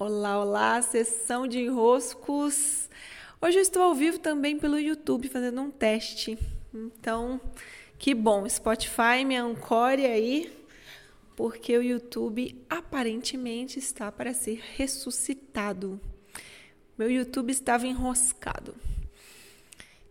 Olá, 0.00 0.40
olá, 0.40 0.80
sessão 0.80 1.48
de 1.48 1.58
enroscos. 1.58 2.88
Hoje 3.42 3.58
eu 3.58 3.62
estou 3.62 3.82
ao 3.82 3.96
vivo 3.96 4.20
também 4.20 4.56
pelo 4.56 4.78
YouTube 4.78 5.26
fazendo 5.26 5.60
um 5.60 5.72
teste. 5.72 6.38
Então, 6.72 7.40
que 7.98 8.14
bom, 8.14 8.48
Spotify 8.48 9.24
me 9.26 9.34
ancore 9.34 10.06
aí, 10.06 10.56
porque 11.34 11.76
o 11.76 11.82
YouTube 11.82 12.64
aparentemente 12.70 13.80
está 13.80 14.12
para 14.12 14.32
ser 14.32 14.62
ressuscitado. 14.76 16.00
Meu 16.96 17.10
YouTube 17.10 17.50
estava 17.50 17.84
enroscado. 17.84 18.76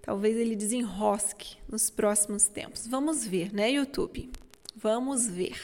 Talvez 0.02 0.36
ele 0.36 0.58
desenrosque 0.58 1.56
nos 1.66 1.90
próximos 1.90 2.48
tempos. 2.48 2.86
Vamos 2.86 3.26
ver, 3.26 3.54
né, 3.54 3.72
YouTube? 3.72 4.30
Vamos 4.76 5.28
ver. 5.28 5.58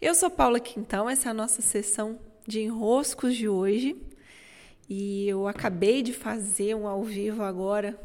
Eu 0.00 0.14
sou 0.14 0.30
Paula 0.30 0.58
Quintão, 0.58 1.10
essa 1.10 1.28
é 1.28 1.30
a 1.30 1.34
nossa 1.34 1.60
sessão 1.60 2.18
de 2.48 2.62
enroscos 2.62 3.36
de 3.36 3.48
hoje. 3.48 3.94
E 4.88 5.28
eu 5.28 5.46
acabei 5.46 6.02
de 6.02 6.14
fazer 6.14 6.74
um 6.74 6.88
ao 6.88 7.04
vivo 7.04 7.42
agora 7.42 8.00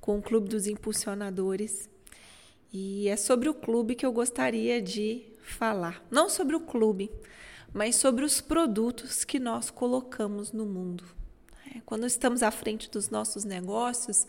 com 0.00 0.18
o 0.18 0.22
Clube 0.22 0.48
dos 0.48 0.66
Impulsionadores. 0.66 1.88
E 2.72 3.08
é 3.08 3.16
sobre 3.16 3.48
o 3.48 3.54
clube 3.54 3.94
que 3.94 4.04
eu 4.04 4.12
gostaria 4.12 4.82
de 4.82 5.22
falar. 5.42 6.04
Não 6.10 6.28
sobre 6.28 6.54
o 6.54 6.60
clube, 6.60 7.10
mas 7.72 7.96
sobre 7.96 8.24
os 8.24 8.40
produtos 8.40 9.24
que 9.24 9.40
nós 9.40 9.70
colocamos 9.70 10.52
no 10.52 10.66
mundo. 10.66 11.02
É, 11.74 11.80
quando 11.86 12.06
estamos 12.06 12.42
à 12.42 12.50
frente 12.50 12.90
dos 12.90 13.08
nossos 13.08 13.44
negócios, 13.44 14.26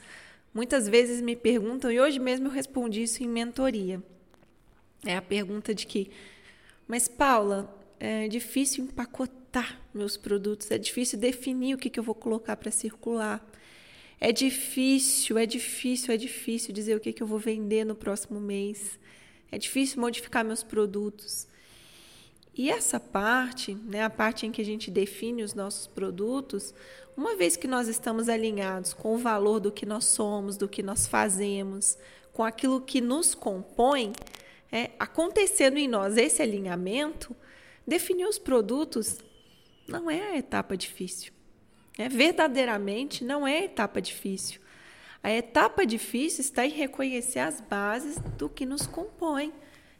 muitas 0.54 0.88
vezes 0.88 1.20
me 1.22 1.36
perguntam, 1.36 1.92
e 1.92 2.00
hoje 2.00 2.20
mesmo 2.20 2.48
eu 2.48 2.52
respondi 2.52 3.04
isso 3.04 3.22
em 3.22 3.28
mentoria. 3.28 4.02
É 5.06 5.18
a 5.18 5.22
pergunta 5.22 5.76
de 5.76 5.86
que 5.86 6.10
mas, 6.88 7.10
Paula, 7.10 7.70
é 8.00 8.30
difícil 8.30 8.86
empacotar 8.86 9.47
meus 9.94 10.18
produtos, 10.18 10.70
é 10.72 10.78
difícil 10.78 11.20
definir 11.20 11.76
o 11.76 11.78
que, 11.78 11.90
que 11.90 12.00
eu 12.00 12.04
vou 12.04 12.16
colocar 12.16 12.56
para 12.58 12.72
circular. 12.72 13.46
É 14.20 14.32
difícil, 14.32 15.38
é 15.38 15.46
difícil, 15.46 16.14
é 16.14 16.18
difícil 16.18 16.74
dizer 16.74 16.96
o 16.96 17.00
que, 17.00 17.14
que 17.14 17.22
eu 17.22 17.28
vou 17.28 17.38
vender 17.38 17.86
no 17.86 17.96
próximo 17.96 18.40
mês. 18.40 19.00
É 19.52 19.58
difícil 19.58 20.02
modificar 20.02 20.44
meus 20.44 20.64
produtos. 20.64 21.48
E 22.54 22.72
essa 22.72 23.00
parte, 23.00 23.76
né, 23.76 24.04
a 24.04 24.10
parte 24.10 24.48
em 24.48 24.52
que 24.52 24.62
a 24.62 24.66
gente 24.66 24.90
define 24.90 25.44
os 25.44 25.54
nossos 25.54 25.86
produtos, 25.86 26.74
uma 27.16 27.36
vez 27.36 27.56
que 27.56 27.68
nós 27.68 27.88
estamos 27.88 28.28
alinhados 28.28 28.94
com 28.94 29.14
o 29.14 29.18
valor 29.18 29.60
do 29.60 29.72
que 29.72 29.86
nós 29.86 30.06
somos, 30.06 30.58
do 30.58 30.68
que 30.68 30.82
nós 30.82 31.06
fazemos, 31.06 31.98
com 32.34 32.44
aquilo 32.44 32.82
que 32.82 33.00
nos 33.00 33.36
compõe, 33.36 34.12
é, 34.72 34.90
acontecendo 35.00 35.78
em 35.78 35.88
nós 35.88 36.18
esse 36.18 36.42
alinhamento, 36.42 37.36
definir 37.86 38.26
os 38.26 38.40
produtos 38.40 39.20
não 39.88 40.10
é 40.12 40.32
a 40.32 40.38
etapa 40.38 40.76
difícil. 40.76 41.32
É, 41.98 42.08
verdadeiramente 42.08 43.24
não 43.24 43.48
é 43.48 43.60
a 43.60 43.66
etapa 43.66 44.02
difícil. 44.02 44.60
A 45.24 45.32
etapa 45.32 45.86
difícil 45.86 46.42
está 46.42 46.66
em 46.66 46.70
reconhecer 46.70 47.40
as 47.40 47.60
bases 47.60 48.18
do 48.38 48.48
que 48.48 48.66
nos 48.66 48.86
compõe. 48.86 49.52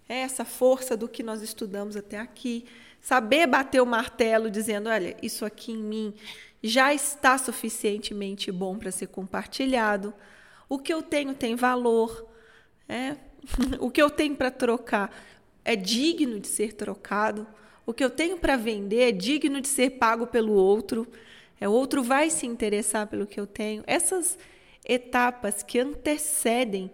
É 0.08 0.20
essa 0.20 0.46
força 0.46 0.96
do 0.96 1.08
que 1.08 1.24
nós 1.24 1.42
estudamos 1.42 1.98
até 1.98 2.20
aqui. 2.20 2.66
Saber 3.02 3.48
bater 3.48 3.82
o 3.82 3.86
martelo 3.86 4.50
dizendo: 4.50 4.90
olha, 4.90 5.18
isso 5.22 5.44
aqui 5.44 5.72
em 5.72 5.78
mim 5.78 6.14
já 6.64 6.94
está 6.94 7.38
suficientemente 7.38 8.52
bom 8.52 8.78
para 8.78 8.92
ser 8.92 9.08
compartilhado. 9.08 10.14
O 10.70 10.78
que 10.78 10.94
eu 10.94 11.02
tenho 11.02 11.34
tem 11.34 11.56
valor. 11.56 12.28
É, 12.88 13.18
o 13.80 13.90
que 13.90 14.02
eu 14.02 14.10
tenho 14.10 14.36
para 14.36 14.52
trocar 14.52 15.14
é 15.66 15.76
digno 15.76 16.40
de 16.40 16.48
ser 16.48 16.74
trocado. 16.74 17.48
O 17.88 17.94
que 17.94 18.04
eu 18.04 18.10
tenho 18.10 18.38
para 18.38 18.58
vender 18.58 19.00
é 19.00 19.12
digno 19.14 19.62
de 19.62 19.70
ser 19.70 19.92
pago 19.92 20.28
pelo 20.28 20.52
outro. 20.52 21.08
É, 21.58 21.70
o 21.70 21.72
outro 21.72 22.04
vai 22.04 22.30
se 22.30 22.46
interessar 22.46 23.08
pelo 23.08 23.26
que 23.26 23.40
eu 23.40 23.48
tenho. 23.48 23.82
Essas 23.88 24.38
etapas 24.86 25.64
que 25.64 25.80
antecedem 25.80 26.92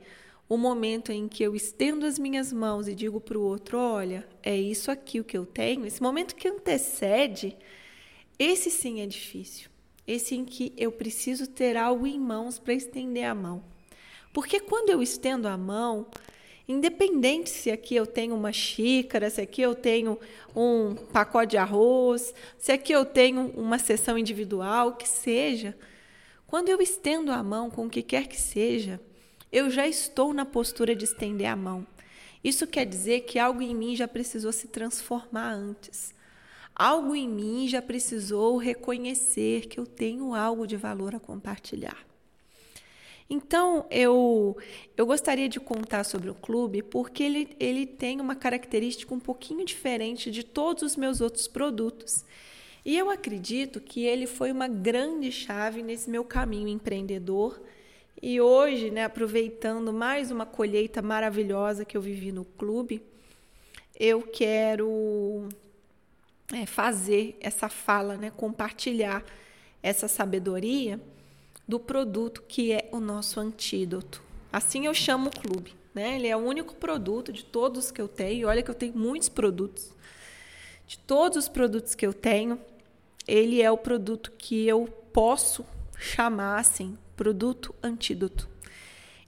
o 0.47 0.55
momento 0.55 1.11
em 1.11 1.27
que 1.27 1.41
eu 1.41 1.55
estendo 1.55 2.05
as 2.05 2.19
minhas 2.19 2.53
mãos 2.53 2.87
e 2.87 2.93
digo 2.93 3.19
para 3.19 3.39
o 3.39 3.41
outro: 3.41 3.79
olha, 3.79 4.23
é 4.43 4.55
isso 4.55 4.91
aqui 4.91 5.19
o 5.19 5.23
que 5.23 5.35
eu 5.35 5.47
tenho. 5.47 5.83
Esse 5.83 5.99
momento 5.99 6.35
que 6.35 6.47
antecede, 6.47 7.57
esse 8.37 8.69
sim 8.69 9.01
é 9.01 9.07
difícil. 9.07 9.71
Esse 10.05 10.35
em 10.35 10.45
que 10.45 10.73
eu 10.77 10.91
preciso 10.91 11.47
ter 11.47 11.75
algo 11.75 12.05
em 12.05 12.19
mãos 12.19 12.59
para 12.59 12.75
estender 12.75 13.25
a 13.25 13.33
mão. 13.33 13.63
Porque 14.31 14.59
quando 14.59 14.91
eu 14.91 15.01
estendo 15.01 15.47
a 15.47 15.57
mão, 15.57 16.05
Independente 16.67 17.49
se 17.49 17.69
aqui 17.69 17.95
eu 17.95 18.05
tenho 18.05 18.35
uma 18.35 18.53
xícara, 18.53 19.29
se 19.29 19.41
aqui 19.41 19.61
eu 19.61 19.75
tenho 19.75 20.17
um 20.55 20.95
pacote 20.95 21.51
de 21.51 21.57
arroz, 21.57 22.33
se 22.57 22.71
aqui 22.71 22.93
eu 22.93 23.03
tenho 23.03 23.47
uma 23.57 23.77
sessão 23.77 24.17
individual, 24.17 24.95
que 24.95 25.07
seja, 25.07 25.75
quando 26.47 26.69
eu 26.69 26.81
estendo 26.81 27.31
a 27.31 27.43
mão 27.43 27.69
com 27.69 27.85
o 27.85 27.89
que 27.89 28.01
quer 28.01 28.27
que 28.27 28.39
seja, 28.39 29.01
eu 29.51 29.69
já 29.69 29.87
estou 29.87 30.33
na 30.33 30.45
postura 30.45 30.95
de 30.95 31.03
estender 31.03 31.47
a 31.47 31.55
mão. 31.55 31.85
Isso 32.43 32.65
quer 32.65 32.85
dizer 32.85 33.21
que 33.21 33.37
algo 33.37 33.61
em 33.61 33.75
mim 33.75 33.95
já 33.95 34.07
precisou 34.07 34.51
se 34.51 34.67
transformar 34.67 35.51
antes. 35.51 36.13
Algo 36.75 37.15
em 37.15 37.27
mim 37.27 37.67
já 37.67 37.81
precisou 37.81 38.57
reconhecer 38.57 39.67
que 39.67 39.79
eu 39.79 39.85
tenho 39.85 40.33
algo 40.33 40.65
de 40.65 40.75
valor 40.75 41.13
a 41.13 41.19
compartilhar. 41.19 42.12
Então, 43.29 43.85
eu, 43.89 44.57
eu 44.97 45.05
gostaria 45.05 45.47
de 45.47 45.59
contar 45.59 46.03
sobre 46.03 46.29
o 46.29 46.35
clube 46.35 46.83
porque 46.83 47.23
ele, 47.23 47.55
ele 47.59 47.85
tem 47.85 48.19
uma 48.19 48.35
característica 48.35 49.13
um 49.13 49.19
pouquinho 49.19 49.65
diferente 49.65 50.29
de 50.29 50.43
todos 50.43 50.83
os 50.83 50.95
meus 50.95 51.21
outros 51.21 51.47
produtos. 51.47 52.25
E 52.85 52.97
eu 52.97 53.09
acredito 53.09 53.79
que 53.79 54.03
ele 54.05 54.27
foi 54.27 54.51
uma 54.51 54.67
grande 54.67 55.31
chave 55.31 55.81
nesse 55.81 56.09
meu 56.09 56.25
caminho 56.25 56.67
empreendedor. 56.67 57.61
E 58.21 58.41
hoje, 58.41 58.91
né, 58.91 59.05
aproveitando 59.05 59.93
mais 59.93 60.31
uma 60.31 60.45
colheita 60.45 61.01
maravilhosa 61.01 61.85
que 61.85 61.95
eu 61.95 62.01
vivi 62.01 62.31
no 62.31 62.43
clube, 62.43 63.01
eu 63.97 64.21
quero 64.21 65.47
é, 66.53 66.65
fazer 66.65 67.37
essa 67.39 67.69
fala, 67.69 68.17
né, 68.17 68.31
compartilhar 68.35 69.23
essa 69.81 70.07
sabedoria 70.07 70.99
do 71.67 71.79
produto 71.79 72.43
que 72.47 72.71
é 72.71 72.89
o 72.91 72.99
nosso 72.99 73.39
antídoto. 73.39 74.21
Assim 74.51 74.85
eu 74.85 74.93
chamo 74.93 75.29
o 75.29 75.39
clube. 75.39 75.75
Né? 75.93 76.15
Ele 76.15 76.27
é 76.27 76.35
o 76.35 76.39
único 76.39 76.75
produto 76.75 77.31
de 77.31 77.45
todos 77.45 77.91
que 77.91 78.01
eu 78.01 78.07
tenho. 78.07 78.47
Olha 78.47 78.63
que 78.63 78.71
eu 78.71 78.75
tenho 78.75 78.97
muitos 78.97 79.29
produtos. 79.29 79.91
De 80.87 80.97
todos 80.97 81.37
os 81.37 81.49
produtos 81.49 81.95
que 81.95 82.05
eu 82.05 82.13
tenho, 82.13 82.59
ele 83.27 83.61
é 83.61 83.71
o 83.71 83.77
produto 83.77 84.31
que 84.37 84.67
eu 84.67 84.85
posso 85.13 85.65
chamar 85.97 86.59
assim, 86.59 86.97
produto 87.15 87.73
antídoto. 87.81 88.49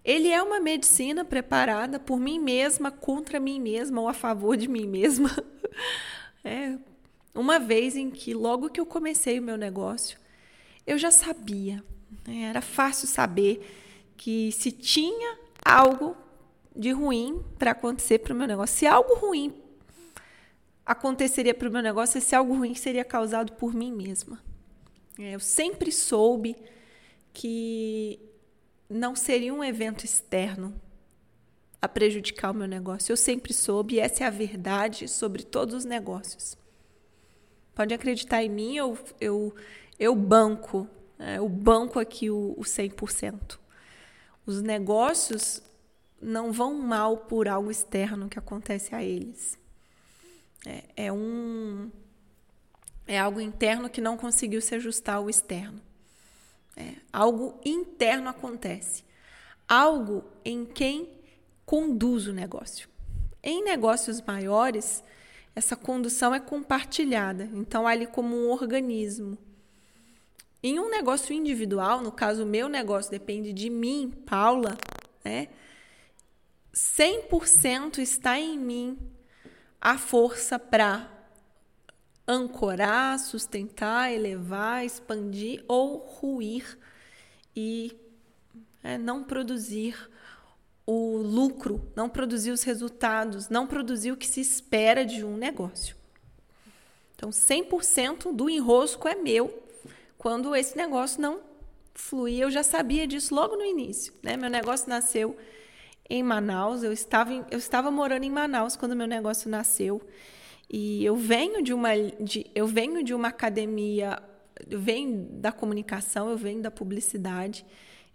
Ele 0.04 0.30
é 0.30 0.42
uma 0.42 0.60
medicina 0.60 1.24
preparada 1.24 2.00
por 2.00 2.20
mim 2.20 2.40
mesma 2.40 2.92
contra 2.92 3.40
mim 3.40 3.60
mesma 3.60 4.02
ou 4.02 4.08
a 4.08 4.14
favor 4.14 4.58
de 4.58 4.68
mim 4.68 4.88
mesma. 4.88 5.32
É, 6.48 6.78
uma 7.34 7.58
vez 7.58 7.96
em 7.96 8.12
que 8.12 8.32
logo 8.32 8.70
que 8.70 8.80
eu 8.80 8.86
comecei 8.86 9.40
o 9.40 9.42
meu 9.42 9.58
negócio, 9.58 10.20
eu 10.86 10.96
já 10.96 11.10
sabia? 11.10 11.84
Era 12.28 12.62
fácil 12.62 13.08
saber 13.08 14.14
que 14.18 14.52
se 14.52 14.72
tinha 14.72 15.38
algo 15.64 16.16
de 16.76 16.92
ruim 16.92 17.44
para 17.58 17.72
acontecer 17.72 18.20
para 18.20 18.34
o 18.34 18.36
meu 18.36 18.48
negócio. 18.48 18.78
Se 18.78 18.86
algo 18.86 19.16
ruim 19.16 19.54
aconteceria 20.86 21.54
para 21.54 21.68
o 21.68 21.72
meu 21.72 21.82
negócio, 21.82 22.18
esse 22.18 22.36
algo 22.36 22.54
ruim 22.56 22.76
seria 22.76 23.04
causado 23.04 23.54
por 23.54 23.74
mim 23.74 23.92
mesma. 23.92 24.40
É, 25.18 25.34
eu 25.36 25.40
sempre 25.40 25.92
soube 25.92 26.56
que 27.34 28.20
não 28.90 29.16
seria 29.16 29.54
um 29.54 29.64
evento 29.64 30.06
externo 30.06 30.80
a 31.82 31.88
prejudicar 31.88 32.52
o 32.52 32.54
meu 32.54 32.68
negócio. 32.68 33.12
Eu 33.12 33.18
sempre 33.18 33.54
soube, 33.54 33.96
e 33.96 34.00
essa 34.00 34.24
é 34.24 34.28
a 34.28 34.32
verdade 34.32 35.08
sobre 35.08 35.44
todos 35.44 35.74
os 35.74 35.86
negócios. 35.86 36.58
Pode 37.74 37.94
acreditar 37.94 38.44
em 38.44 38.50
mim, 38.50 38.76
eu, 38.76 38.98
eu, 39.20 39.56
eu 40.00 40.16
banco 40.16 40.88
é, 41.20 41.40
o 41.40 41.50
banco 41.50 42.00
aqui 42.00 42.30
o, 42.30 42.54
o 42.58 42.62
100%. 42.62 43.58
Os 44.46 44.62
negócios 44.62 45.62
não 46.22 46.52
vão 46.52 46.76
mal 46.76 47.18
por 47.18 47.48
algo 47.48 47.72
externo 47.72 48.30
que 48.30 48.40
acontece 48.40 48.94
a 48.94 49.04
eles. 49.04 49.58
É, 50.66 50.84
é, 50.96 51.14
um 51.14 51.92
é 53.08 53.20
algo 53.20 53.40
interno 53.40 53.90
que 53.90 54.02
não 54.02 54.18
conseguiu 54.18 54.62
se 54.62 54.76
ajustar 54.76 55.18
ao 55.18 55.30
externo. 55.30 55.82
É, 56.76 56.96
algo 57.14 57.60
interno 57.64 58.30
acontece. 58.30 59.04
Algo 59.68 60.24
em 60.44 60.66
quem 60.66 61.10
conduz 61.66 62.28
o 62.28 62.34
negócio. 62.34 62.90
Em 63.42 63.64
negócios 63.64 64.22
maiores, 64.22 65.04
essa 65.56 65.76
condução 65.76 66.34
é 66.34 66.40
compartilhada. 66.40 67.50
Então, 67.54 67.88
ali 67.88 68.08
como 68.08 68.36
um 68.36 68.52
organismo. 68.52 69.38
Em 70.66 70.80
um 70.80 70.90
negócio 70.90 71.32
individual, 71.32 72.02
no 72.02 72.12
caso, 72.12 72.42
o 72.42 72.46
meu 72.48 72.68
negócio 72.68 73.12
depende 73.12 73.54
de 73.54 73.70
mim, 73.70 74.12
Paula, 74.26 74.76
né? 75.24 75.48
100% 76.74 78.00
está 78.00 78.40
em 78.40 78.58
mim 78.58 78.98
a 79.80 79.96
força 80.00 80.58
para 80.58 81.08
ancorar, 82.28 83.20
sustentar, 83.20 84.12
elevar, 84.12 84.84
expandir 84.84 85.64
ou 85.68 85.98
ruir 85.98 86.80
e 87.56 87.96
é, 88.84 88.98
não 88.98 89.24
produzir 89.24 90.10
o 90.84 91.18
lucro, 91.18 91.92
não 91.96 92.10
produzir 92.10 92.50
os 92.50 92.64
resultados, 92.64 93.50
não 93.50 93.68
produzir 93.68 94.12
o 94.12 94.18
que 94.18 94.26
se 94.26 94.42
espera 94.42 95.06
de 95.06 95.24
um 95.24 95.38
negócio. 95.38 95.96
Então, 97.14 97.30
100% 97.30 98.34
do 98.34 98.50
enrosco 98.50 99.08
é 99.08 99.14
meu 99.14 99.62
quando 100.26 100.56
esse 100.56 100.76
negócio 100.76 101.22
não 101.22 101.40
flui. 101.94 102.36
Eu 102.36 102.50
já 102.50 102.64
sabia 102.64 103.06
disso 103.06 103.36
logo 103.36 103.56
no 103.56 103.64
início. 103.64 104.12
Né? 104.24 104.36
Meu 104.36 104.50
negócio 104.50 104.90
nasceu 104.90 105.38
em 106.10 106.24
Manaus, 106.24 106.82
eu 106.82 106.92
estava, 106.92 107.32
em, 107.32 107.46
eu 107.52 107.60
estava 107.60 107.92
morando 107.92 108.24
em 108.24 108.32
Manaus 108.32 108.76
quando 108.76 108.96
meu 108.96 109.06
negócio 109.06 109.48
nasceu. 109.52 110.02
E 110.68 111.06
eu 111.06 111.16
venho 111.16 111.62
de 111.62 111.76
uma, 111.76 111.96
de, 112.20 112.50
eu 112.56 112.66
venho 112.66 113.04
de 113.04 113.14
uma 113.14 113.28
academia, 113.28 114.18
eu 114.68 114.80
venho 114.80 115.28
da 115.30 115.52
comunicação, 115.52 116.28
eu 116.28 116.38
venho 116.38 116.60
da 116.60 116.72
publicidade. 116.72 117.64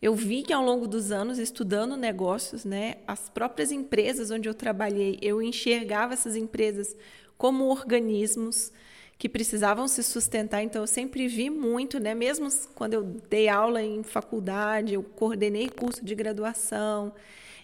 Eu 0.03 0.13
vi 0.13 0.43
que 0.43 0.53
ao 0.53 0.65
longo 0.65 0.89
dos 0.89 1.13
anos, 1.13 1.39
estudando 1.39 1.97
negócios, 1.97 2.65
né, 2.65 2.97
as 3.07 3.29
próprias 3.29 3.71
empresas 3.71 4.33
onde 4.33 4.49
eu 4.49 4.55
trabalhei, 4.55 5.17
eu 5.23 5.41
enxergava 5.41 6.15
essas 6.15 6.35
empresas 6.35 6.97
como 7.39 7.67
organismos 7.67 8.73
que 9.21 9.29
precisavam 9.29 9.87
se 9.87 10.03
sustentar. 10.03 10.63
Então, 10.63 10.83
eu 10.83 10.87
sempre 10.87 11.29
vi 11.29 11.51
muito, 11.51 12.01
né, 12.01 12.15
mesmo 12.15 12.49
quando 12.75 12.95
eu 12.95 13.03
dei 13.05 13.51
aula 13.51 13.83
em 13.83 14.03
faculdade, 14.03 14.95
eu 14.95 15.03
coordenei 15.03 15.69
curso 15.69 16.03
de 16.03 16.15
graduação, 16.15 17.13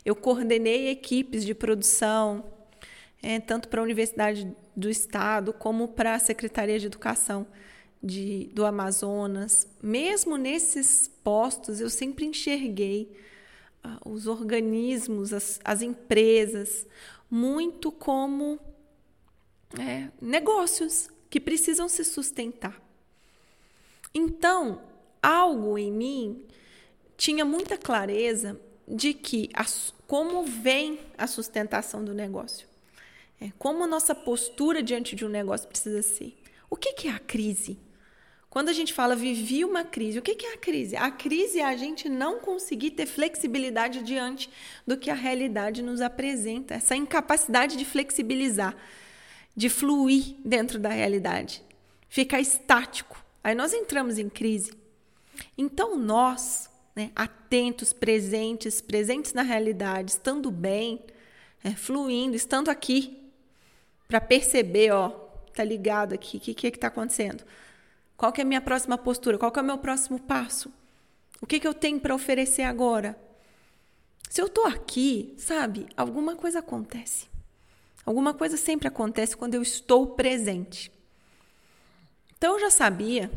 eu 0.05 0.15
coordenei 0.15 0.91
equipes 0.91 1.47
de 1.47 1.55
produção, 1.55 2.45
é, 3.23 3.41
tanto 3.41 3.71
para 3.71 3.81
a 3.81 3.85
Universidade 3.85 4.55
do 4.77 4.91
Estado 4.91 5.51
como 5.55 5.89
para 5.89 6.17
a 6.17 6.19
Secretaria 6.19 6.79
de 6.79 6.85
Educação 6.85 7.47
de, 8.03 8.51
do 8.53 8.67
Amazonas. 8.67 9.67
Mesmo 9.83 10.37
nesses 10.37 11.11
postos, 11.25 11.81
eu 11.81 11.89
sempre 11.89 12.27
enxerguei 12.27 13.17
ah, 13.83 13.99
os 14.05 14.27
organismos, 14.27 15.33
as, 15.33 15.59
as 15.65 15.81
empresas, 15.81 16.87
muito 17.31 17.91
como 17.91 18.61
é, 19.79 20.09
negócios 20.21 21.16
que 21.37 21.41
precisam 21.41 21.87
se 21.87 22.03
sustentar. 22.03 22.81
Então, 24.15 24.81
algo 25.23 25.77
em 25.77 25.93
mim 25.93 26.47
tinha 27.15 27.45
muita 27.45 27.77
clareza 27.77 28.59
de 28.89 29.13
que 29.13 29.51
como 30.07 30.45
vem 30.45 30.99
a 31.19 31.27
sustentação 31.27 32.03
do 32.03 32.15
negócio. 32.15 32.67
É, 33.39 33.51
como 33.59 33.87
nossa 33.87 34.15
postura 34.15 34.83
diante 34.83 35.15
de 35.15 35.27
um 35.27 35.29
negócio 35.29 35.69
precisa 35.69 36.01
ser. 36.01 36.35
O 36.71 36.77
que, 36.77 36.95
que 36.95 37.07
é 37.07 37.11
a 37.11 37.19
crise? 37.19 37.79
Quando 38.49 38.71
a 38.71 38.73
gente 38.73 38.95
fala 38.95 39.15
vivi 39.15 39.63
uma 39.63 39.85
crise, 39.85 40.19
o 40.19 40.23
que, 40.23 40.37
que 40.37 40.47
é 40.47 40.55
a 40.55 40.57
crise? 40.57 40.97
A 40.97 41.11
crise 41.11 41.61
é 41.61 41.67
a 41.67 41.77
gente 41.77 42.09
não 42.09 42.39
conseguir 42.39 42.93
ter 42.93 43.05
flexibilidade 43.05 44.03
diante 44.03 44.49
do 44.87 44.97
que 44.97 45.11
a 45.11 45.15
realidade 45.15 45.83
nos 45.83 46.01
apresenta, 46.01 46.73
essa 46.73 46.97
incapacidade 46.97 47.77
de 47.77 47.85
flexibilizar, 47.85 48.75
de 49.57 49.71
fluir 49.71 50.37
dentro 50.45 50.79
da 50.79 50.91
realidade, 50.91 51.63
ficar 52.09 52.41
estático. 52.41 53.25
Aí 53.43 53.55
nós 53.55 53.73
entramos 53.73 54.19
em 54.19 54.29
crise. 54.29 54.73
Então 55.57 55.97
nós, 55.97 56.69
né, 56.95 57.11
atentos, 57.17 57.93
presentes, 57.93 58.81
presentes 58.81 59.33
na 59.33 59.43
realidade, 59.43 60.11
estando 60.11 60.51
bem, 60.51 61.01
é, 61.65 61.71
fluindo, 61.71 62.37
estando 62.37 62.69
aqui, 62.69 63.19
para 64.07 64.21
perceber, 64.21 64.93
ó, 64.93 65.09
tá 65.55 65.65
ligado 65.65 66.13
aqui, 66.13 66.37
o 66.37 66.41
que, 66.41 66.55
que 66.55 66.67
é 66.67 66.71
que 66.71 66.77
está 66.77 66.89
acontecendo? 66.89 67.43
Qual 68.17 68.33
que 68.33 68.41
é 68.41 68.45
a 68.45 68.47
minha 68.47 68.61
próxima 68.61 68.97
postura? 68.97 69.39
Qual 69.39 69.51
que 69.51 69.59
é 69.59 69.63
o 69.63 69.65
meu 69.65 69.79
próximo 69.79 70.19
passo? 70.19 70.73
O 71.41 71.47
que, 71.47 71.61
que 71.61 71.67
eu 71.67 71.75
tenho 71.75 72.01
para 72.01 72.15
oferecer 72.15 72.63
agora? 72.63 73.19
Se 74.31 74.41
eu 74.41 74.47
estou 74.47 74.67
aqui, 74.67 75.35
sabe, 75.39 75.87
alguma 75.97 76.37
coisa 76.37 76.61
acontece. 76.61 77.27
Alguma 78.07 78.33
coisa 78.33 78.57
sempre 78.57 78.87
acontece 78.87 79.37
quando 79.37 79.55
eu 79.55 79.63
estou 79.63 80.07
presente. 80.07 80.93
Então 82.39 82.55
eu 82.55 82.61
já 82.61 82.71
sabia 82.71 83.29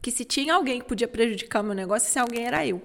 que 0.00 0.10
se 0.10 0.24
tinha 0.24 0.54
alguém 0.54 0.80
que 0.80 0.86
podia 0.86 1.06
prejudicar 1.06 1.60
o 1.60 1.64
meu 1.64 1.74
negócio, 1.74 2.08
esse 2.08 2.18
alguém 2.18 2.46
era 2.46 2.66
eu. 2.66 2.80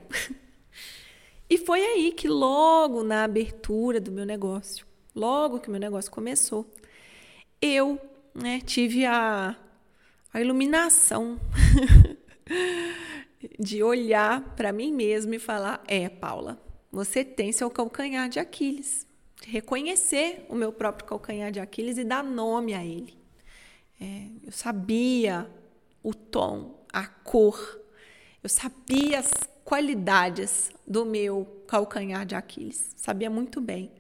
e 1.50 1.58
foi 1.58 1.80
aí 1.80 2.12
que 2.12 2.28
logo 2.28 3.04
na 3.04 3.24
abertura 3.24 4.02
do 4.02 4.12
meu 4.12 4.26
negócio, 4.26 4.86
logo 5.16 5.62
que 5.62 5.70
meu 5.70 5.80
negócio 5.80 6.12
começou, 6.12 6.70
eu 7.62 7.98
né, 8.34 8.60
tive 8.60 9.06
a, 9.06 9.56
a 10.34 10.42
iluminação 10.42 11.40
de 13.58 13.82
olhar 13.82 14.56
para 14.58 14.74
mim 14.74 14.92
mesma 14.92 15.36
e 15.36 15.40
falar: 15.40 15.82
é, 15.88 16.10
Paula, 16.10 16.62
você 16.92 17.24
tem 17.24 17.54
seu 17.54 17.70
calcanhar 17.70 18.28
de 18.28 18.40
Aquiles. 18.40 19.08
Reconhecer 19.48 20.46
o 20.50 20.56
meu 20.56 20.72
próprio 20.74 21.08
calcanhar 21.08 21.52
de 21.52 21.60
Aquiles 21.60 21.98
e 21.98 22.04
dar 22.04 22.24
nome 22.24 22.74
a 22.74 22.84
ele. 22.84 23.18
É, 24.02 24.28
eu 24.44 24.52
sabia 24.52 25.50
o 26.04 26.14
tom, 26.14 26.84
a 26.92 27.08
cor, 27.08 27.80
eu 28.44 28.50
sabia 28.50 29.20
as 29.20 29.32
qualidades 29.64 30.72
do 30.86 31.06
meu 31.06 31.64
calcanhar 31.68 32.26
de 32.26 32.36
Aquiles, 32.36 32.94
sabia 32.96 33.30
muito 33.30 33.62
bem. 33.62 33.92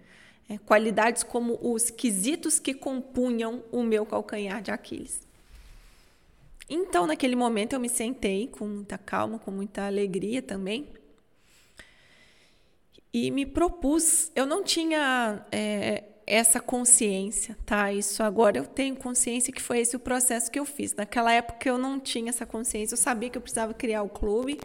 É, 0.47 0.57
qualidades 0.59 1.23
como 1.23 1.57
os 1.61 1.89
quesitos 1.89 2.59
que 2.59 2.73
compunham 2.73 3.63
o 3.71 3.81
meu 3.81 4.05
calcanhar 4.05 4.61
de 4.61 4.69
Aquiles. 4.71 5.25
Então, 6.69 7.05
naquele 7.07 7.35
momento, 7.35 7.73
eu 7.73 7.79
me 7.79 7.89
sentei 7.89 8.47
com 8.47 8.67
muita 8.67 8.97
calma, 8.97 9.39
com 9.39 9.51
muita 9.51 9.85
alegria 9.85 10.41
também. 10.41 10.87
E 13.17 13.31
me 13.31 13.45
propus. 13.45 14.29
Eu 14.35 14.45
não 14.45 14.61
tinha 14.61 15.45
é, 15.49 16.03
essa 16.27 16.59
consciência, 16.59 17.57
tá? 17.65 17.89
Isso 17.93 18.21
agora 18.21 18.57
eu 18.57 18.65
tenho 18.65 18.93
consciência 18.93 19.53
que 19.53 19.61
foi 19.61 19.79
esse 19.79 19.95
o 19.95 19.99
processo 19.99 20.51
que 20.51 20.59
eu 20.59 20.65
fiz. 20.65 20.93
Naquela 20.93 21.31
época 21.31 21.69
eu 21.69 21.77
não 21.77 21.97
tinha 21.97 22.27
essa 22.27 22.45
consciência. 22.45 22.93
Eu 22.93 22.97
sabia 22.97 23.29
que 23.29 23.37
eu 23.37 23.41
precisava 23.41 23.73
criar 23.73 24.03
o 24.03 24.09
clube 24.09 24.59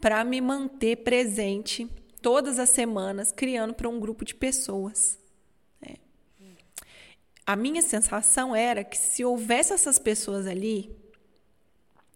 para 0.00 0.24
me 0.24 0.40
manter 0.40 1.04
presente 1.04 1.86
todas 2.22 2.58
as 2.58 2.70
semanas 2.70 3.30
criando 3.30 3.74
para 3.74 3.90
um 3.90 4.00
grupo 4.00 4.24
de 4.24 4.34
pessoas. 4.34 5.18
É. 5.82 5.96
A 7.44 7.54
minha 7.54 7.82
sensação 7.82 8.56
era 8.56 8.82
que 8.82 8.96
se 8.96 9.22
houvesse 9.22 9.74
essas 9.74 9.98
pessoas 9.98 10.46
ali, 10.46 10.96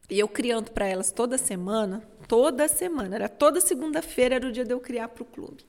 e 0.09 0.19
eu 0.19 0.27
criando 0.27 0.71
para 0.71 0.87
elas 0.87 1.13
toda 1.13 1.37
semana, 1.37 2.03
toda 2.27 2.69
semana, 2.69 3.15
era 3.15 3.29
toda 3.29 3.61
segunda-feira 3.61 4.37
era 4.37 4.49
o 4.49 4.53
dia 4.53 4.65
de 4.65 4.73
eu 4.73 4.81
criar 4.81 5.09
para 5.09 5.23
o 5.23 5.27
clube. 5.27 5.65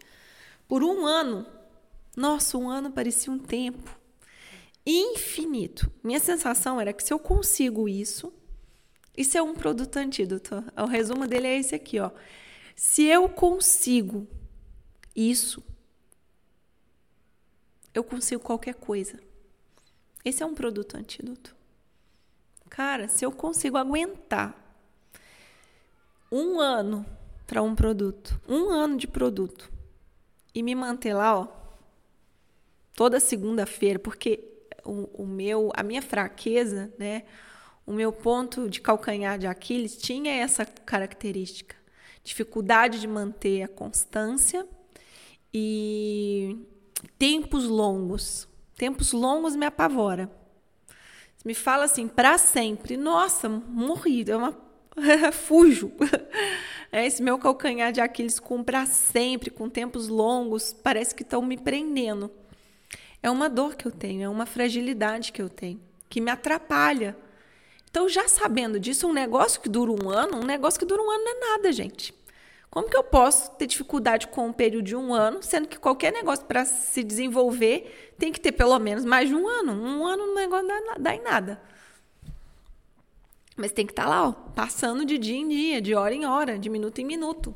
Por 0.67 0.83
um 0.83 1.05
ano, 1.05 1.45
nossa, 2.15 2.57
um 2.57 2.69
ano 2.69 2.91
parecia 2.91 3.31
um 3.31 3.39
tempo 3.39 3.97
infinito. 4.85 5.91
Minha 6.03 6.19
sensação 6.19 6.79
era 6.79 6.93
que 6.93 7.03
se 7.03 7.13
eu 7.13 7.19
consigo 7.19 7.87
isso, 7.87 8.33
isso 9.15 9.37
é 9.37 9.41
um 9.41 9.53
produto 9.53 9.97
antídoto. 9.97 10.63
O 10.75 10.85
resumo 10.85 11.27
dele 11.27 11.47
é 11.47 11.57
esse 11.57 11.75
aqui, 11.75 11.99
ó. 11.99 12.11
Se 12.75 13.03
eu 13.03 13.27
consigo 13.27 14.27
isso, 15.15 15.63
eu 17.93 18.03
consigo 18.03 18.41
qualquer 18.43 18.75
coisa. 18.75 19.19
Esse 20.23 20.43
é 20.43 20.45
um 20.45 20.53
produto 20.53 20.95
antídoto. 20.95 21.55
Cara, 22.69 23.07
se 23.07 23.25
eu 23.25 23.31
consigo 23.31 23.77
aguentar 23.77 24.66
um 26.31 26.59
ano 26.59 27.05
para 27.45 27.61
um 27.61 27.75
produto, 27.75 28.39
um 28.47 28.69
ano 28.69 28.97
de 28.97 29.07
produto, 29.07 29.71
e 30.53 30.61
me 30.61 30.75
manter 30.75 31.13
lá, 31.13 31.39
ó, 31.39 31.47
toda 32.95 33.19
segunda-feira, 33.19 33.99
porque 33.99 34.43
o, 34.83 35.23
o, 35.23 35.25
meu, 35.25 35.71
a 35.75 35.83
minha 35.83 36.01
fraqueza, 36.01 36.93
né, 36.97 37.23
o 37.85 37.93
meu 37.93 38.11
ponto 38.11 38.69
de 38.69 38.81
calcanhar 38.81 39.37
de 39.37 39.47
Aquiles 39.47 39.95
tinha 39.95 40.33
essa 40.33 40.65
característica 40.65 41.77
dificuldade 42.27 42.99
de 42.99 43.07
manter 43.07 43.63
a 43.63 43.69
constância 43.69 44.67
e 45.53 46.67
tempos 47.17 47.63
longos. 47.63 48.49
Tempos 48.75 49.13
longos 49.13 49.55
me 49.55 49.65
apavora. 49.65 50.29
me 51.45 51.53
fala 51.53 51.85
assim, 51.85 52.05
para 52.05 52.37
sempre, 52.37 52.97
nossa, 52.97 53.47
morri, 53.47 54.29
é 54.29 54.35
uma 54.35 54.51
fujo. 55.31 55.91
É 56.91 57.05
esse 57.05 57.21
meu 57.21 57.37
calcanhar 57.37 57.91
de 57.91 58.01
Aquiles 58.01 58.39
com 58.39 58.63
sempre, 58.87 59.49
com 59.49 59.69
tempos 59.69 60.07
longos, 60.07 60.73
parece 60.73 61.13
que 61.13 61.23
estão 61.23 61.41
me 61.41 61.57
prendendo. 61.57 62.31
É 63.21 63.29
uma 63.29 63.49
dor 63.49 63.75
que 63.75 63.85
eu 63.85 63.91
tenho, 63.91 64.23
é 64.23 64.29
uma 64.29 64.45
fragilidade 64.45 65.31
que 65.31 65.41
eu 65.41 65.49
tenho, 65.49 65.81
que 66.09 66.21
me 66.21 66.31
atrapalha 66.31 67.15
então, 67.97 68.07
já 68.07 68.27
sabendo 68.27 68.79
disso, 68.79 69.07
um 69.07 69.11
negócio 69.13 69.59
que 69.59 69.67
dura 69.67 69.91
um 69.91 70.07
ano, 70.09 70.37
um 70.37 70.45
negócio 70.45 70.79
que 70.79 70.85
dura 70.85 71.01
um 71.01 71.09
ano 71.09 71.23
não 71.23 71.31
é 71.31 71.49
nada, 71.51 71.71
gente. 71.71 72.13
Como 72.69 72.87
que 72.87 72.95
eu 72.95 73.03
posso 73.03 73.49
ter 73.51 73.65
dificuldade 73.65 74.27
com 74.27 74.45
um 74.45 74.53
período 74.53 74.85
de 74.85 74.95
um 74.95 75.15
ano, 75.15 75.41
sendo 75.41 75.67
que 75.67 75.79
qualquer 75.79 76.13
negócio 76.13 76.45
para 76.45 76.63
se 76.63 77.03
desenvolver 77.03 78.13
tem 78.19 78.31
que 78.31 78.39
ter 78.39 78.51
pelo 78.51 78.77
menos 78.77 79.03
mais 79.03 79.29
de 79.29 79.33
um 79.33 79.47
ano? 79.47 79.71
Um 79.71 80.05
ano 80.05 80.27
no 80.27 80.35
negócio 80.35 80.67
não 80.67 80.95
dá 80.99 81.15
em 81.15 81.23
nada. 81.23 81.59
Mas 83.57 83.71
tem 83.71 83.85
que 83.85 83.91
estar 83.91 84.03
tá 84.03 84.09
lá, 84.09 84.27
ó, 84.29 84.31
passando 84.31 85.03
de 85.03 85.17
dia 85.17 85.35
em 85.35 85.47
dia, 85.47 85.81
de 85.81 85.95
hora 85.95 86.13
em 86.13 86.25
hora, 86.25 86.59
de 86.59 86.69
minuto 86.69 86.99
em 86.99 87.05
minuto. 87.05 87.53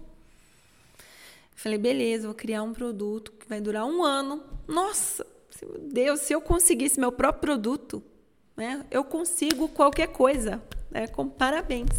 Falei, 1.55 1.77
beleza, 1.77 2.27
vou 2.27 2.35
criar 2.35 2.63
um 2.63 2.73
produto 2.73 3.31
que 3.33 3.47
vai 3.47 3.61
durar 3.61 3.85
um 3.85 4.03
ano. 4.03 4.43
Nossa, 4.67 5.25
meu 5.61 5.77
Deus, 5.77 6.21
se 6.21 6.33
eu 6.33 6.41
conseguisse 6.41 6.99
meu 6.99 7.11
próprio 7.11 7.41
produto, 7.41 8.03
né, 8.57 8.83
eu 8.89 9.03
consigo 9.03 9.67
qualquer 9.67 10.07
coisa. 10.07 10.61
Né, 10.89 11.07
com 11.07 11.29
parabéns. 11.29 11.91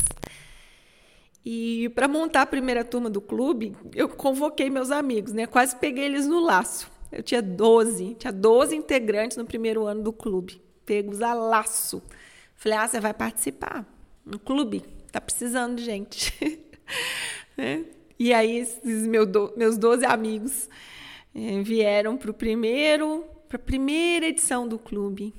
E 1.44 1.88
para 1.90 2.06
montar 2.06 2.42
a 2.42 2.46
primeira 2.46 2.84
turma 2.84 3.08
do 3.08 3.20
clube, 3.20 3.76
eu 3.94 4.08
convoquei 4.08 4.68
meus 4.68 4.90
amigos, 4.90 5.32
né? 5.32 5.46
Quase 5.46 5.74
peguei 5.76 6.04
eles 6.04 6.26
no 6.26 6.40
laço. 6.40 6.90
Eu 7.10 7.22
tinha 7.22 7.42
12, 7.42 8.14
tinha 8.14 8.32
12 8.32 8.76
integrantes 8.76 9.36
no 9.36 9.44
primeiro 9.44 9.86
ano 9.86 10.02
do 10.02 10.12
clube, 10.12 10.62
pegos 10.86 11.20
a 11.20 11.34
laço. 11.34 12.02
Falei, 12.54 12.78
ah, 12.78 12.88
você 12.88 13.00
vai 13.00 13.12
participar 13.12 13.86
no 14.24 14.38
clube, 14.38 14.84
tá 15.10 15.20
precisando 15.20 15.76
de 15.76 15.84
gente. 15.84 16.32
né? 17.56 17.84
E 18.18 18.32
aí, 18.32 18.58
esses 18.58 19.06
meu 19.06 19.26
do, 19.26 19.52
meus 19.56 19.76
12 19.76 20.04
amigos 20.04 20.68
eh, 21.34 21.62
vieram 21.62 22.16
para 22.16 22.30
o 22.30 22.34
primeiro, 22.34 23.24
para 23.48 23.56
a 23.56 23.60
primeira 23.60 24.26
edição 24.26 24.68
do 24.68 24.78
clube. 24.78 25.34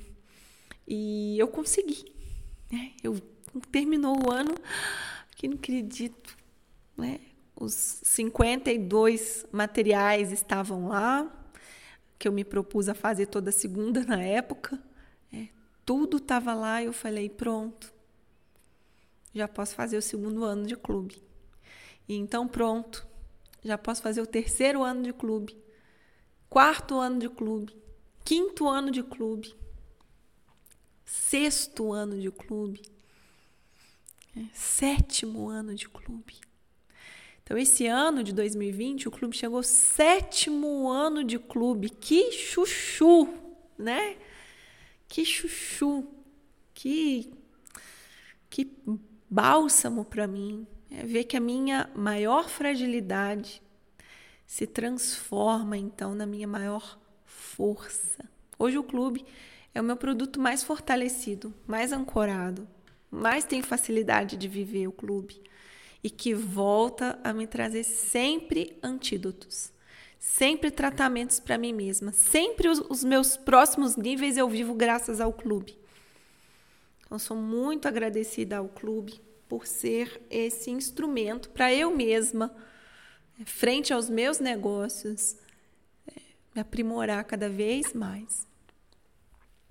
E 0.86 1.38
eu 1.38 1.48
consegui. 1.48 2.04
Né? 2.70 2.92
Eu 3.02 3.18
terminou 3.70 4.16
o 4.26 4.30
ano, 4.30 4.54
que 5.36 5.48
não 5.48 5.56
acredito, 5.56 6.36
né? 6.96 7.20
Os 7.56 8.00
52 8.02 9.46
materiais 9.52 10.32
estavam 10.32 10.88
lá, 10.88 11.30
que 12.18 12.26
eu 12.26 12.32
me 12.32 12.44
propus 12.44 12.88
a 12.88 12.94
fazer 12.94 13.26
toda 13.26 13.52
segunda 13.52 14.04
na 14.04 14.20
época. 14.20 14.78
Tudo 15.84 16.16
estava 16.16 16.54
lá 16.54 16.82
eu 16.82 16.92
falei, 16.92 17.28
pronto, 17.28 17.92
já 19.34 19.46
posso 19.48 19.74
fazer 19.74 19.96
o 19.96 20.02
segundo 20.02 20.44
ano 20.44 20.66
de 20.66 20.76
clube. 20.76 21.22
E 22.08 22.14
então, 22.14 22.46
pronto, 22.46 23.06
já 23.62 23.76
posso 23.76 24.02
fazer 24.02 24.20
o 24.20 24.26
terceiro 24.26 24.82
ano 24.82 25.02
de 25.02 25.12
clube, 25.12 25.56
quarto 26.48 26.98
ano 26.98 27.18
de 27.18 27.28
clube, 27.28 27.74
quinto 28.24 28.68
ano 28.68 28.90
de 28.90 29.02
clube, 29.02 29.54
sexto 31.04 31.92
ano 31.92 32.18
de 32.20 32.30
clube, 32.30 32.82
é, 34.36 34.42
sétimo 34.52 35.48
ano 35.48 35.74
de 35.74 35.88
clube. 35.88 36.40
Então, 37.42 37.58
esse 37.58 37.86
ano 37.86 38.24
de 38.24 38.32
2020, 38.32 39.06
o 39.06 39.10
clube 39.10 39.36
chegou 39.36 39.58
ao 39.58 39.62
sétimo 39.62 40.90
ano 40.90 41.22
de 41.22 41.38
clube. 41.38 41.90
Que 41.90 42.32
chuchu, 42.32 43.28
né? 43.76 44.16
Que 45.14 45.24
chuchu, 45.24 46.08
que, 46.74 47.32
que 48.50 48.68
bálsamo 49.30 50.04
para 50.04 50.26
mim. 50.26 50.66
É 50.90 51.06
ver 51.06 51.22
que 51.22 51.36
a 51.36 51.40
minha 51.40 51.88
maior 51.94 52.48
fragilidade 52.48 53.62
se 54.44 54.66
transforma 54.66 55.76
então 55.76 56.16
na 56.16 56.26
minha 56.26 56.48
maior 56.48 56.98
força. 57.24 58.28
Hoje 58.58 58.76
o 58.76 58.82
clube 58.82 59.24
é 59.72 59.80
o 59.80 59.84
meu 59.84 59.96
produto 59.96 60.40
mais 60.40 60.64
fortalecido, 60.64 61.54
mais 61.64 61.92
ancorado, 61.92 62.66
mais 63.08 63.44
tem 63.44 63.62
facilidade 63.62 64.36
de 64.36 64.48
viver 64.48 64.88
o 64.88 64.92
clube 64.92 65.40
e 66.02 66.10
que 66.10 66.34
volta 66.34 67.20
a 67.22 67.32
me 67.32 67.46
trazer 67.46 67.84
sempre 67.84 68.76
antídotos, 68.82 69.72
sempre 70.24 70.70
tratamentos 70.70 71.38
para 71.38 71.58
mim 71.58 71.74
mesma, 71.74 72.10
sempre 72.10 72.66
os, 72.66 72.80
os 72.88 73.04
meus 73.04 73.36
próximos 73.36 73.94
níveis 73.94 74.38
eu 74.38 74.48
vivo 74.48 74.72
graças 74.72 75.20
ao 75.20 75.32
clube. 75.32 75.78
Então, 77.04 77.18
sou 77.18 77.36
muito 77.36 77.86
agradecida 77.86 78.56
ao 78.56 78.66
clube 78.66 79.20
por 79.46 79.66
ser 79.66 80.22
esse 80.30 80.70
instrumento 80.70 81.50
para 81.50 81.72
eu 81.74 81.94
mesma, 81.94 82.50
frente 83.44 83.92
aos 83.92 84.08
meus 84.08 84.38
negócios, 84.40 85.36
é, 86.08 86.20
me 86.54 86.62
aprimorar 86.62 87.22
cada 87.24 87.48
vez 87.48 87.92
mais. 87.92 88.46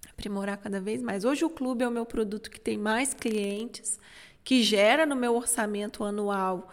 Aprimorar 0.08 0.58
cada 0.58 0.80
vez 0.80 1.02
mais. 1.02 1.26
Hoje 1.26 1.44
o 1.44 1.50
clube 1.50 1.84
é 1.84 1.88
o 1.88 1.92
meu 1.92 2.06
produto 2.06 2.52
que 2.52 2.60
tem 2.60 2.78
mais 2.78 3.12
clientes, 3.12 4.00
que 4.44 4.62
gera 4.62 5.04
no 5.04 5.16
meu 5.16 5.36
orçamento 5.36 6.04
anual 6.04 6.70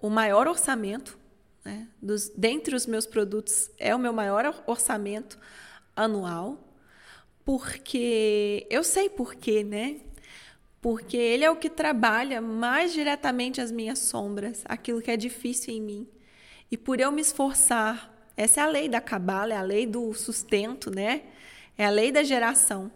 o 0.00 0.08
maior 0.08 0.46
orçamento, 0.46 1.18
né? 1.64 1.88
Dos, 2.00 2.28
dentre 2.30 2.74
os 2.74 2.86
meus 2.86 3.06
produtos, 3.06 3.70
é 3.78 3.94
o 3.94 3.98
meu 3.98 4.12
maior 4.12 4.62
orçamento 4.66 5.38
anual, 5.96 6.58
porque 7.44 8.66
eu 8.70 8.84
sei 8.84 9.08
por 9.08 9.34
quê, 9.34 9.64
né? 9.64 10.00
porque 10.84 11.16
ele 11.16 11.42
é 11.42 11.50
o 11.50 11.56
que 11.56 11.70
trabalha 11.70 12.42
mais 12.42 12.92
diretamente 12.92 13.58
as 13.58 13.72
minhas 13.72 14.00
sombras, 14.00 14.62
aquilo 14.66 15.00
que 15.00 15.10
é 15.10 15.16
difícil 15.16 15.72
em 15.72 15.80
mim. 15.80 16.06
E 16.70 16.76
por 16.76 17.00
eu 17.00 17.10
me 17.10 17.22
esforçar, 17.22 18.14
essa 18.36 18.60
é 18.60 18.64
a 18.64 18.66
lei 18.66 18.86
da 18.86 19.00
cabala, 19.00 19.54
é 19.54 19.56
a 19.56 19.62
lei 19.62 19.86
do 19.86 20.12
sustento, 20.12 20.90
né? 20.90 21.22
É 21.78 21.86
a 21.86 21.90
lei 21.90 22.12
da 22.12 22.22
geração 22.22 22.92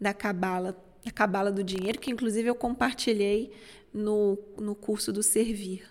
da 0.00 0.12
cabala, 0.12 0.76
a 1.06 1.10
cabala 1.12 1.52
do 1.52 1.62
dinheiro, 1.62 2.00
que 2.00 2.10
inclusive 2.10 2.48
eu 2.48 2.54
compartilhei 2.56 3.52
no, 3.92 4.36
no 4.58 4.74
curso 4.74 5.12
do 5.12 5.22
Servir. 5.22 5.88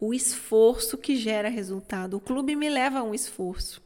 O 0.00 0.12
esforço 0.14 0.96
que 0.96 1.14
gera 1.14 1.48
resultado. 1.48 2.16
O 2.16 2.20
clube 2.20 2.56
me 2.56 2.68
leva 2.68 3.00
a 3.00 3.02
um 3.02 3.14
esforço, 3.14 3.82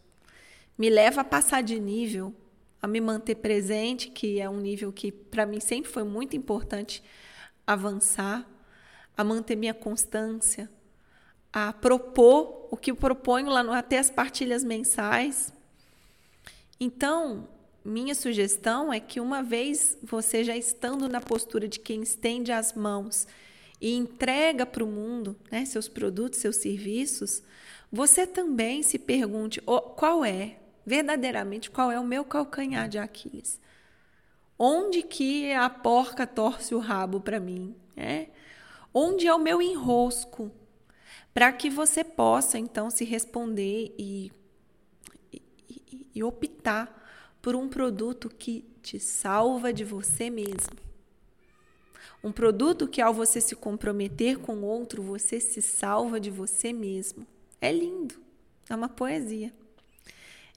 me 0.79 0.89
leva 0.89 1.23
a 1.23 1.25
passar 1.25 1.63
de 1.63 1.79
nível, 1.79 2.33
a 2.81 2.87
me 2.87 3.01
manter 3.01 3.35
presente, 3.35 4.09
que 4.09 4.41
é 4.41 4.49
um 4.49 4.59
nível 4.59 4.93
que 4.93 5.11
para 5.11 5.45
mim 5.45 5.59
sempre 5.59 5.91
foi 5.91 6.05
muito 6.05 6.37
importante 6.37 7.03
avançar, 7.67 8.49
a 9.17 9.25
manter 9.25 9.57
minha 9.57 9.75
constância, 9.75 10.71
a 11.53 11.73
propor 11.73 12.69
o 12.71 12.77
que 12.77 12.91
eu 12.91 12.97
proponho 12.97 13.49
lá 13.49 13.63
no, 13.63 13.73
até 13.73 13.99
as 13.99 14.11
partilhas 14.11 14.63
mensais. 14.63 15.53
Então, 16.79 17.49
minha 17.85 18.15
sugestão 18.15 18.93
é 18.93 18.99
que 18.99 19.21
uma 19.21 19.43
vez 19.43 19.97
você 20.03 20.43
já 20.43 20.57
estando 20.57 21.09
na 21.09 21.21
postura 21.21 21.69
de 21.69 21.79
quem 21.79 22.03
estende 22.03 22.51
as 22.51 22.73
mãos 22.73 23.27
e 23.85 23.93
entrega 23.93 24.65
para 24.65 24.83
o 24.83 24.87
mundo 24.87 25.37
né, 25.51 25.67
seus 25.67 25.91
produtos, 25.91 26.41
seus 26.41 26.57
serviços, 26.57 27.43
você 27.93 28.27
também 28.27 28.83
se 28.83 28.99
pergunte 28.99 29.63
oh, 29.67 29.79
qual 29.79 30.25
é 30.25 30.57
verdadeiramente 30.87 31.71
qual 31.71 31.93
é 31.93 32.01
o 32.01 32.05
meu 32.05 32.25
calcanhar 32.25 32.89
de 32.89 32.97
Aquiles. 32.97 33.61
Onde 34.59 35.03
que 35.03 35.53
a 35.53 35.69
porca 35.69 36.27
torce 36.27 36.75
o 36.75 36.79
rabo 36.79 37.21
para 37.21 37.39
mim? 37.39 37.77
É? 37.95 38.29
Onde 38.93 39.27
é 39.27 39.35
o 39.35 39.39
meu 39.39 39.61
enrosco? 39.61 40.51
Para 41.35 41.53
que 41.53 41.69
você 41.69 42.03
possa 42.03 42.59
então 42.59 42.89
se 42.89 43.05
responder 43.05 43.95
e, 43.99 44.33
e, 45.31 46.09
e 46.15 46.25
optar 46.25 47.37
por 47.43 47.55
um 47.55 47.69
produto 47.69 48.31
que 48.31 48.65
te 48.81 48.99
salva 48.99 49.75
de 49.75 49.85
você 49.85 50.31
mesmo. 50.31 50.94
Um 52.23 52.33
produto 52.33 52.89
que, 52.89 53.01
ao 53.01 53.13
você 53.13 53.41
se 53.41 53.55
comprometer 53.55 54.39
com 54.39 54.63
outro, 54.63 55.03
você 55.03 55.39
se 55.41 55.61
salva 55.61 56.19
de 56.19 56.31
você 56.31 56.73
mesmo. 56.73 57.27
É 57.61 57.73
lindo, 57.73 58.15
é 58.69 58.75
uma 58.75 58.89
poesia. 58.89 59.53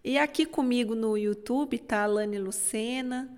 E 0.03 0.17
aqui 0.17 0.45
comigo 0.45 0.95
no 0.95 1.17
YouTube 1.17 1.77
tá 1.79 2.03
a 2.03 2.05
Lani 2.05 2.39
Lucena, 2.39 3.29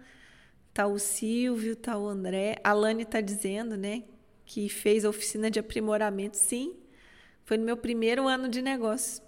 tá 0.73 0.85
o 0.85 0.99
Silvio, 0.99 1.75
tá 1.75 1.97
o 1.97 2.07
André. 2.07 2.57
A 2.63 2.73
Lani 2.73 3.05
tá 3.05 3.21
dizendo, 3.21 3.75
né, 3.75 4.03
que 4.45 4.69
fez 4.69 5.05
a 5.05 5.09
oficina 5.09 5.49
de 5.49 5.59
aprimoramento. 5.59 6.37
Sim, 6.37 6.75
foi 7.43 7.57
no 7.57 7.65
meu 7.65 7.77
primeiro 7.77 8.27
ano 8.27 8.47
de 8.47 8.61
negócio. 8.61 9.23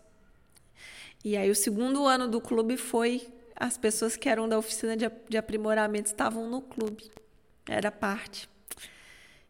E 1.23 1.37
aí 1.37 1.49
o 1.49 1.55
segundo 1.55 2.05
ano 2.05 2.27
do 2.27 2.41
clube 2.41 2.77
foi 2.77 3.27
as 3.55 3.77
pessoas 3.77 4.15
que 4.15 4.27
eram 4.27 4.49
da 4.49 4.57
oficina 4.57 4.95
de 4.97 5.37
aprimoramento 5.37 6.07
estavam 6.07 6.49
no 6.49 6.61
clube. 6.61 7.11
Era 7.67 7.91
parte. 7.91 8.49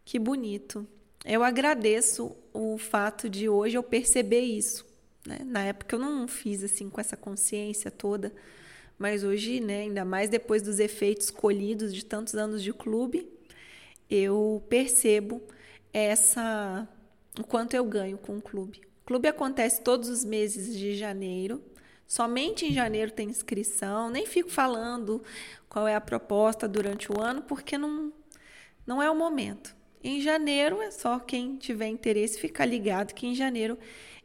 Que 0.03 0.20
bonito. 0.20 0.88
Eu 1.25 1.43
agradeço 1.43 2.36
o 2.53 2.77
fato 2.77 3.29
de 3.29 3.48
hoje 3.48 3.77
eu 3.77 3.84
perceber 3.84 4.41
isso. 4.41 4.86
Né? 5.25 5.39
Na 5.46 5.63
época 5.63 5.96
eu 5.96 6.00
não 6.00 6.27
fiz 6.27 6.63
assim 6.63 6.89
com 6.89 7.00
essa 7.00 7.15
consciência 7.15 7.91
toda, 7.91 8.34
mas 8.98 9.24
hoje, 9.24 9.60
né, 9.60 9.81
ainda 9.81 10.05
mais 10.05 10.29
depois 10.29 10.62
dos 10.62 10.79
efeitos 10.79 11.29
colhidos 11.29 11.93
de 11.93 12.05
tantos 12.05 12.36
anos 12.36 12.62
de 12.62 12.74
clube, 12.74 13.27
eu 14.10 14.63
percebo 14.70 15.41
essa 15.93 16.88
o 17.39 17.43
quanto 17.43 17.74
eu 17.74 17.86
ganho 17.86 18.17
com 18.17 18.38
o 18.38 18.41
clube. 18.41 18.81
O 19.03 19.05
clube 19.05 19.27
acontece 19.27 19.81
todos 19.81 20.10
os 20.10 20.24
meses 20.24 20.77
de 20.77 20.96
janeiro. 20.96 21.62
Somente 22.08 22.65
em 22.65 22.74
janeiro 22.74 23.12
tem 23.12 23.29
inscrição. 23.29 24.10
Nem 24.10 24.25
fico 24.25 24.50
falando 24.50 25.24
qual 25.70 25.88
é 25.88 25.96
a 25.96 26.01
proposta 26.01 26.67
durante 26.67 27.12
o 27.12 27.20
ano, 27.20 27.41
porque 27.43 27.77
não, 27.77 28.12
não 28.86 29.01
é 29.01 29.10
o 29.10 29.15
momento. 29.15 29.75
Em 30.03 30.20
janeiro 30.20 30.81
é 30.81 30.89
só 30.89 31.20
quem 31.20 31.58
tiver 31.58 31.88
interesse 31.88 32.39
ficar 32.39 32.65
ligado 32.65 33.13
que 33.13 33.27
em 33.27 33.36
janeiro 33.36 33.77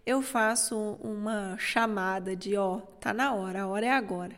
eu 0.06 0.22
faço 0.22 0.76
uma 1.02 1.58
chamada 1.58 2.34
de 2.34 2.56
ó, 2.56 2.78
tá 3.00 3.12
na 3.12 3.34
hora, 3.34 3.62
a 3.62 3.66
hora 3.66 3.86
é 3.86 3.90
agora. 3.90 4.36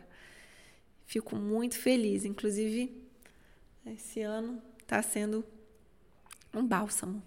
Fico 1.06 1.36
muito 1.36 1.78
feliz, 1.78 2.24
inclusive 2.24 2.92
esse 3.86 4.20
ano 4.20 4.60
está 4.80 5.00
sendo 5.02 5.44
Um 6.54 6.66
bálsamo. 6.66 7.22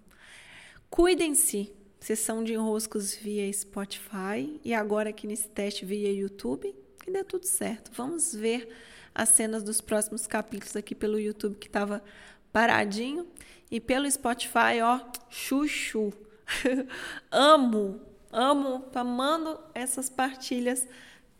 Cuidem-se. 0.90 1.72
Sessão 2.00 2.44
de 2.44 2.54
enroscos 2.54 3.14
via 3.14 3.52
Spotify 3.54 4.60
e 4.66 4.74
agora 4.74 5.12
aqui 5.12 5.28
nesse 5.28 5.48
teste 5.48 5.86
via 5.86 6.12
YouTube. 6.12 6.76
Que 7.04 7.12
dê 7.12 7.24
tudo 7.24 7.46
certo. 7.46 7.92
Vamos 7.94 8.34
ver 8.34 8.68
as 9.14 9.30
cenas 9.30 9.62
dos 9.62 9.82
próximos 9.82 10.26
capítulos 10.26 10.76
aqui 10.76 10.96
pelo 10.96 11.20
YouTube 11.20 11.56
que 11.58 11.68
estava 11.68 12.04
paradinho. 12.52 13.28
E 13.70 13.80
pelo 13.80 14.10
Spotify, 14.10 14.82
ó, 14.84 15.00
chuchu. 15.30 16.14
amo, 17.32 18.02
amo, 18.32 18.86
amando 18.94 19.60
essas 19.74 20.10
partilhas 20.10 20.88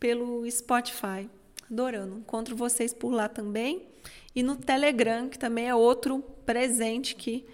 pelo 0.00 0.50
Spotify. 0.50 1.28
Adorando. 1.70 2.18
Encontro 2.18 2.56
vocês 2.56 2.92
por 2.92 3.12
lá 3.12 3.28
também. 3.28 3.86
E 4.34 4.42
no 4.42 4.56
Telegram, 4.56 5.28
que 5.28 5.38
também 5.38 5.68
é 5.68 5.74
outro 5.74 6.20
presente 6.44 7.14
que 7.14 7.46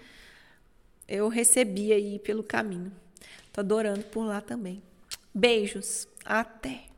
eu 1.07 1.27
recebi 1.27 1.91
aí 1.91 2.19
pelo 2.19 2.43
caminho. 2.43 2.91
Tô 3.51 3.61
adorando 3.61 4.03
por 4.05 4.23
lá 4.23 4.39
também. 4.39 4.81
Beijos. 5.33 6.07
Até. 6.23 6.88